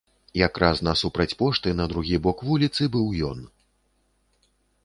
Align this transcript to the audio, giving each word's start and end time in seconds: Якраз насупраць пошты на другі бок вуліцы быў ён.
Якраз 0.47 0.81
насупраць 0.87 1.35
пошты 1.43 1.75
на 1.81 1.87
другі 1.93 2.21
бок 2.25 2.37
вуліцы 2.47 2.83
быў 2.97 3.07
ён. 3.29 3.47